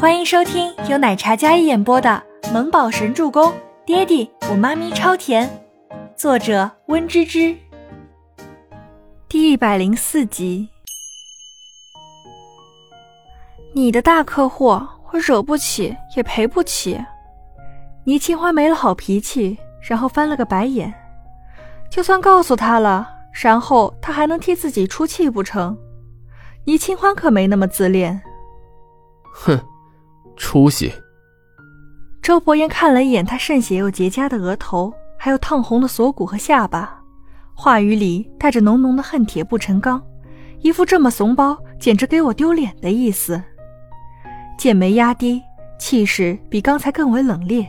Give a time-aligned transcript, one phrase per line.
[0.00, 3.50] 欢迎收听由奶茶嘉一演播的《萌宝神助攻》，
[3.84, 5.50] 爹地我妈咪超甜，
[6.14, 7.52] 作者温芝芝。
[9.28, 10.68] 第一百零四集。
[13.74, 16.96] 你的大客户我惹不起也赔不起。
[18.04, 20.94] 倪清欢没了好脾气，然后翻了个白眼。
[21.90, 25.76] 就算告诉他了，然后他还能替自己出气不成？
[26.66, 28.22] 倪清欢可没那么自恋。
[29.32, 29.60] 哼。
[30.38, 30.90] 出息！
[32.22, 36.98] 周伯言看了一眼他渗血又结痂的额头，还有烫红的锁骨和下巴，
[37.54, 40.02] 话语里带着浓浓的恨铁不成钢，
[40.60, 43.42] 一副这么怂包简直给我丢脸的意思。
[44.56, 45.42] 剑眉压低，
[45.78, 47.66] 气势比刚才更为冷冽。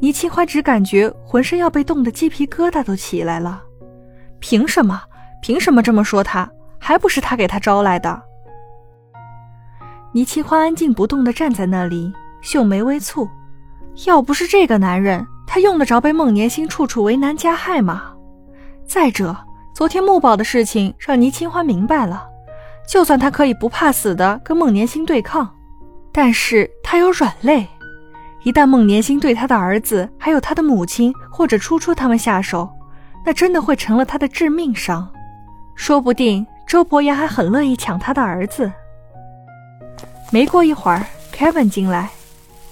[0.00, 3.62] 倪清欢只感觉浑身要被冻得鸡皮疙瘩都起来了。
[4.40, 5.00] 凭什么？
[5.40, 6.50] 凭什么这么说他？
[6.78, 8.22] 还不是他给他招来的？
[10.14, 13.28] 倪清欢安静不动地站在那里，秀眉微蹙。
[14.06, 18.12] 要不是这个男人，他用得着被孟年星处处为难加害吗？
[18.86, 19.36] 再者，
[19.74, 22.24] 昨天木宝的事情让倪清欢明白了，
[22.88, 25.52] 就算他可以不怕死的跟孟年星对抗，
[26.12, 27.66] 但是他有软肋，
[28.44, 32.70] 一旦孟年星对他的儿子还有他的母亲或者初初他们下手，
[33.26, 35.10] 那真的会成了他的致命伤。
[35.74, 38.70] 说不定周伯言还很乐意抢他的儿子。
[40.34, 41.00] 没过一会儿
[41.32, 42.10] ，Kevin 进来，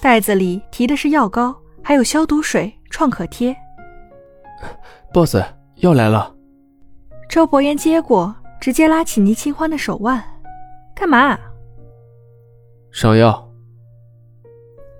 [0.01, 3.55] 袋子里提的是药膏，还有消毒水、创可贴。
[5.13, 5.37] Boss，
[5.75, 6.35] 药来了。
[7.29, 10.21] 周伯言接过，直接拉起倪清欢的手腕，
[10.93, 11.39] 干嘛？
[12.91, 13.49] 上药。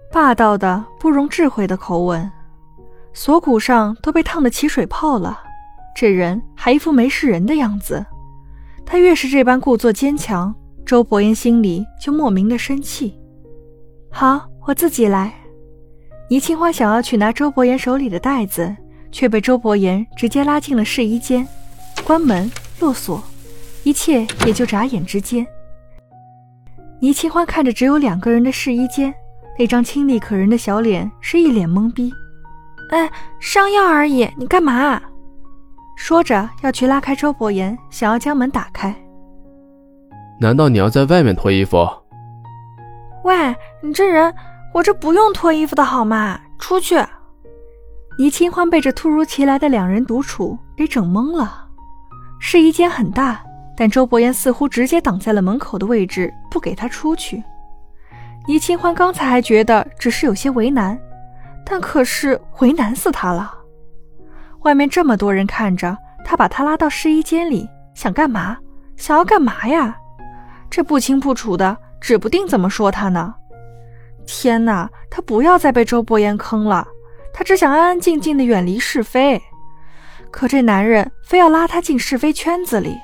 [0.10, 2.32] 霸道的不容智慧的口吻，
[3.12, 5.38] 锁骨上都被烫得起水泡了，
[5.94, 8.06] 这人还一副没事人的样子。
[8.86, 10.56] 他越是这般故作坚强。
[10.86, 13.18] 周伯言心里就莫名的生气。
[14.12, 15.34] 好，我自己来。
[16.30, 18.76] 倪清欢想要去拿周伯言手里的袋子，
[19.12, 21.48] 却被周伯言直接拉进了试衣间，
[22.06, 23.22] 关门落锁，
[23.84, 25.46] 一切也就眨眼之间。
[27.00, 29.14] 倪清欢看着只有两个人的试衣间，
[29.60, 32.12] 那张清丽可人的小脸是一脸懵逼。
[32.92, 35.02] 哎，上药而已，你干嘛？
[35.96, 38.96] 说着要去拉开周伯言，想要将门打开。
[40.40, 41.88] 难道你要在外面脱衣服？
[43.24, 44.34] 喂，你这人，
[44.74, 46.40] 我这不用脱衣服的好吗？
[46.60, 47.02] 出去！
[48.18, 51.68] 倪清欢被这突如其来的两人独处给整懵了。
[52.40, 53.42] 试衣间很大，
[53.76, 57.42] 但周伯言似乎直接挡在了门口的位置，不给他出去。
[58.46, 61.00] 倪清欢刚才还觉得只是有些为难，
[61.66, 63.54] 但可是为难死他了。
[64.64, 68.58] 外面这么多人看着，他把他拉到试衣间里，想干嘛？
[68.98, 69.98] 想要干嘛呀？
[70.76, 73.36] 这不清不楚的，指不定怎么说他呢。
[74.26, 76.88] 天哪，他不要再被周伯言坑了。
[77.32, 79.40] 他只想安安静静的远离是非，
[80.32, 82.98] 可这男人非要拉他进是非圈子里。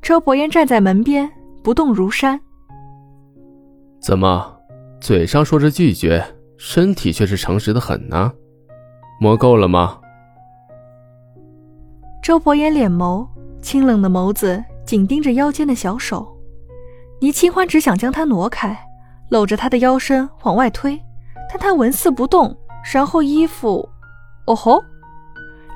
[0.00, 1.28] 周伯言站在门边，
[1.60, 2.40] 不动如山。
[4.00, 4.60] 怎么，
[5.00, 6.24] 嘴上说着拒绝，
[6.56, 8.32] 身体却是诚实的很呢？
[9.20, 9.98] 摸够了吗？
[12.22, 13.26] 周伯言脸眸，
[13.60, 14.62] 清冷的眸子。
[14.90, 16.36] 紧盯着腰间的小手，
[17.20, 18.76] 倪清欢只想将他挪开，
[19.28, 21.00] 搂着他的腰身往外推，
[21.48, 22.58] 但他纹丝不动。
[22.92, 23.88] 然后衣服，
[24.46, 24.82] 哦吼！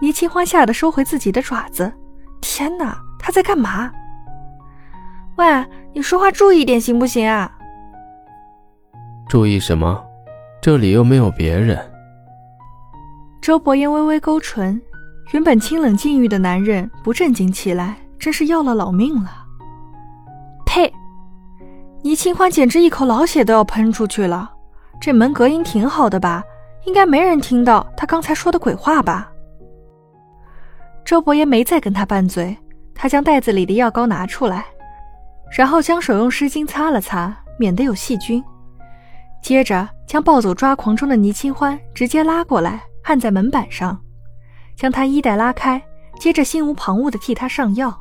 [0.00, 1.92] 倪清欢吓得收回自己的爪子。
[2.40, 3.88] 天哪，他在干嘛？
[5.36, 7.56] 喂，你说话注意点行不行啊？
[9.28, 10.04] 注意什么？
[10.60, 11.78] 这里又没有别人。
[13.40, 14.82] 周伯言微微勾唇，
[15.32, 17.98] 原本清冷禁欲的男人不正经起来。
[18.24, 19.30] 真是要了老命了！
[20.64, 20.90] 呸！
[22.02, 24.50] 倪清欢简直一口老血都要喷出去了。
[24.98, 26.42] 这门隔音挺好的吧？
[26.86, 29.30] 应该没人听到他刚才说的鬼话吧？
[31.04, 32.56] 周伯爷没再跟他拌嘴，
[32.94, 34.64] 他将袋子里的药膏拿出来，
[35.54, 38.42] 然后将手用湿巾擦了擦，免得有细菌。
[39.42, 44.00] 接着将暴走抓狂中的倪清欢直接拉过来，按在门板上，
[44.74, 45.82] 将他衣带拉开，
[46.18, 48.00] 接着心无旁骛地替他上药。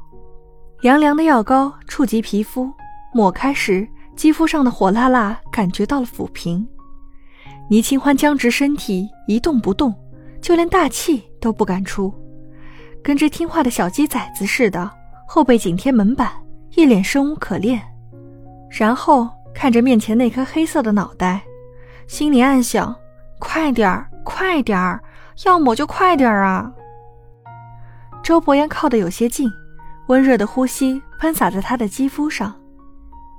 [0.83, 2.69] 凉凉的药膏触及皮肤，
[3.13, 3.87] 抹开时，
[4.17, 6.67] 肌肤上的火辣辣感觉到了抚平。
[7.69, 9.95] 倪清欢僵直身体一动不动，
[10.41, 12.13] 就连大气都不敢出，
[13.01, 14.91] 跟只听话的小鸡崽子似的，
[15.25, 16.29] 后背紧贴门板，
[16.75, 17.81] 一脸生无可恋。
[18.69, 21.43] 然后看着面前那颗黑色的脑袋，
[22.07, 22.93] 心里暗想：
[23.39, 25.01] 快点儿，快点儿，
[25.45, 26.69] 要抹就快点儿啊！
[28.21, 29.49] 周伯言靠得有些近。
[30.07, 32.53] 温热的呼吸喷洒在他的肌肤上，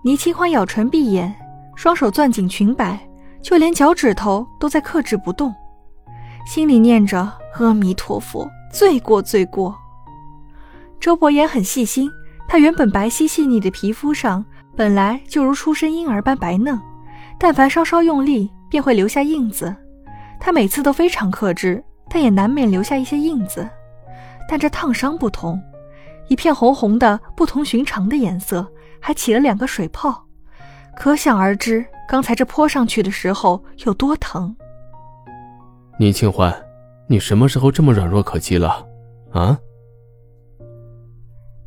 [0.03, 1.35] 倪清欢咬唇闭眼，
[1.77, 2.99] 双手攥紧裙摆，
[3.43, 5.55] 就连脚趾头都在克制不动，
[6.47, 9.75] 心里念着阿弥陀佛，罪过罪过。
[10.99, 12.11] 周伯言很细心，
[12.49, 14.45] 他原本白皙细腻的皮肤上
[14.75, 16.81] 本来就如出生婴儿般白嫩，
[17.39, 19.75] 但凡稍稍用力便会留下印子。
[20.41, 23.69] 他每次都非常克制，但也难免留下一些印子。
[24.49, 25.61] 但这烫伤不同，
[26.29, 28.67] 一片红红的、不同寻常的颜色，
[29.01, 30.25] 还起了两个水泡，
[30.97, 34.55] 可想而知，刚才这泼上去的时候有多疼。
[35.99, 36.55] 倪清欢，
[37.07, 38.87] 你什么时候这么软弱可欺了？
[39.33, 39.59] 啊？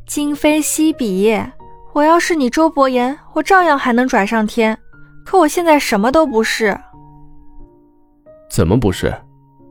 [0.06, 1.38] 今非昔比，
[1.94, 4.78] 我要是你周伯言，我照样还能拽上天。
[5.26, 6.78] 可我现在什么都不是。
[8.50, 9.14] 怎么不是？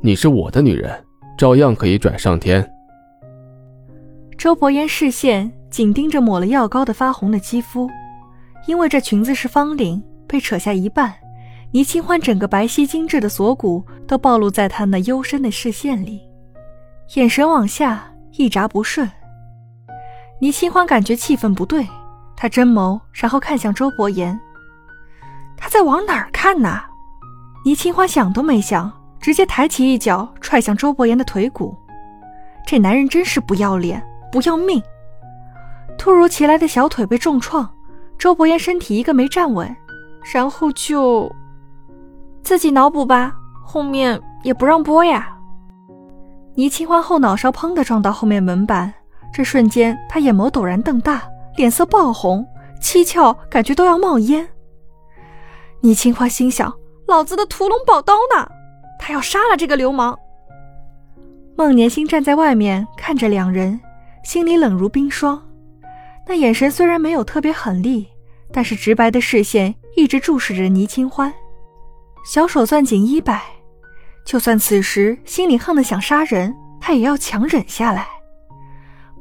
[0.02, 1.04] 你是我的女人，
[1.38, 2.70] 照样可以拽上天。
[4.38, 7.88] 周伯言视线紧盯着抹了药膏的发红的肌肤，
[8.66, 11.14] 因为这裙子是方领，被扯下一半，
[11.72, 16.20] 倪清欢整个白皙精致的锁骨都暴露在他那幽深的视线里，
[17.14, 19.10] 眼神往下一眨不顺。
[20.38, 21.86] 倪清欢感觉气氛不对，
[22.36, 24.38] 他睁眸，然后看向周伯言，
[25.56, 26.82] 他在往哪儿看呢？
[27.64, 31.74] 倪清欢想都没想，直接抬起一脚踹向周伯言的腿骨，
[32.66, 34.00] 这男人真是不要脸。
[34.36, 34.82] 不要命！
[35.96, 37.66] 突如其来的小腿被重创，
[38.18, 39.74] 周伯言身体一个没站稳，
[40.34, 41.32] 然后就
[42.42, 43.34] 自己脑补吧，
[43.64, 45.34] 后面也不让播呀。
[46.54, 48.92] 倪清欢后脑勺砰的撞到后面门板，
[49.32, 51.22] 这瞬间他眼眸陡然瞪大，
[51.56, 52.46] 脸色爆红，
[52.78, 54.46] 七窍感觉都要冒烟。
[55.80, 56.70] 倪清欢心想：
[57.08, 58.46] 老子的屠龙宝刀呢？
[58.98, 60.18] 他要杀了这个流氓。
[61.56, 63.80] 孟年星站在外面看着两人。
[64.26, 65.40] 心里冷如冰霜，
[66.26, 68.08] 那眼神虽然没有特别狠厉，
[68.52, 71.32] 但是直白的视线一直注视着倪清欢，
[72.24, 73.40] 小手攥紧衣摆，
[74.24, 78.08] 就算此时心里恨得想杀人，他也要强忍下来。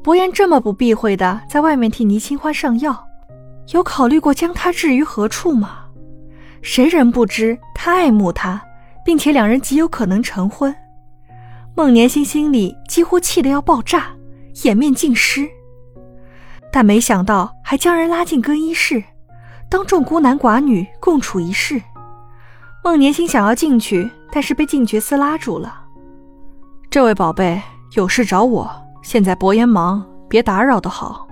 [0.02, 3.08] 伯言这么不避讳的在外面替倪清欢上药，
[3.74, 5.86] 有考虑过将他置于何处吗？
[6.64, 8.60] 谁人不知他爱慕她，
[9.06, 10.76] 并且两人极有可能成婚。
[11.76, 14.08] 孟年心心里几乎气得要爆炸。
[14.64, 15.50] 掩面尽失，
[16.72, 19.04] 但没想到还将人拉进更衣室，
[19.70, 21.82] 当众孤男寡女共处一室。
[22.84, 25.82] 孟年心想要进去，但是被静觉司拉住了。
[26.90, 27.62] 这位宝贝
[27.96, 28.72] 有事找我，
[29.02, 31.28] 现在伯言忙，别打扰的好。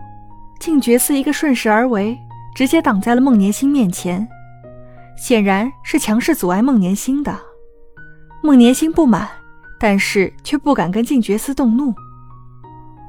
[0.60, 2.18] 静觉司一个顺势而为，
[2.56, 4.28] 直接挡在了孟年心面前，
[5.16, 7.38] 显然是强势阻碍孟年心的。
[8.42, 9.30] 孟年心不满，
[9.80, 11.94] 但是却不敢跟静觉司动怒。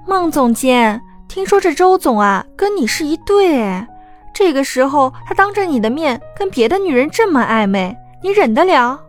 [0.06, 3.86] 孟总监，听说这周总啊跟你是一对，
[4.34, 9.00] 这个时候他当着你的面跟别的女人这么暧昧，你忍得了？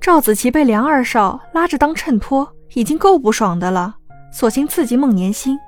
[0.00, 3.96] 赵子琪被梁二少拉着当衬托，已经够不爽的了，
[4.32, 5.58] 索性刺激孟年心。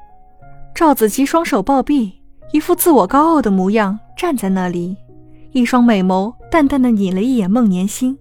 [0.73, 2.23] 赵子琪双手抱臂，
[2.53, 4.97] 一副自我高傲的模样，站在那里，
[5.51, 8.17] 一双美眸淡淡的睨了一眼孟年心。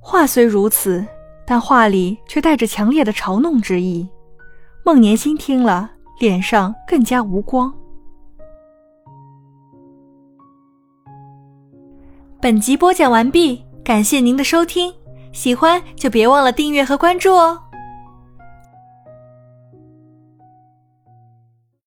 [0.00, 1.04] 话虽如此，
[1.44, 4.08] 但话里却带着强烈的嘲弄之意。
[4.86, 7.72] 孟年新听了，脸上更加无光。
[12.38, 14.92] 本集播讲完毕，感谢您的收听，
[15.32, 17.58] 喜欢就别忘了订阅和关注哦。